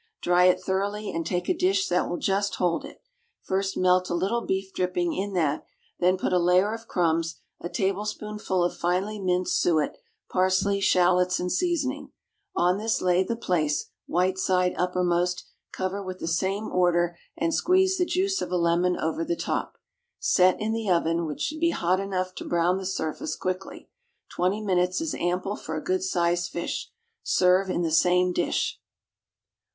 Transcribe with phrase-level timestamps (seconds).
[0.23, 3.03] Dry it thoroughly, and take a dish that will just hold it.
[3.43, 5.63] First melt a little beef dripping in that,
[5.99, 11.51] then put a layer of crumbs, a tablespoonful of finely minced suet, parsley, shallots, and
[11.51, 12.09] seasoning.
[12.55, 17.99] On this lay the plaice, white side uppermost, cover with the same order, and squeeze
[17.99, 19.77] the juice of a lemon over the top.
[20.19, 23.87] Set in the oven, which should be hot enough to brown the surface quickly.
[24.29, 26.89] Twenty minutes is ample for a good sized fish.
[27.21, 28.79] Serve in the same dish.